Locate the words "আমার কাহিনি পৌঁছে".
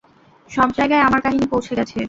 1.07-1.73